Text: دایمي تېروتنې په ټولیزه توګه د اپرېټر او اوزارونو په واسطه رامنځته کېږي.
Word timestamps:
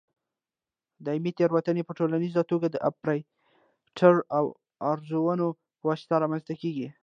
دایمي 1.05 1.31
تېروتنې 1.37 1.83
په 1.85 1.93
ټولیزه 1.97 2.41
توګه 2.51 2.67
د 2.69 2.75
اپرېټر 2.89 4.13
او 4.37 4.45
اوزارونو 4.89 5.47
په 5.77 5.83
واسطه 5.89 6.13
رامنځته 6.23 6.53
کېږي. 6.61 6.87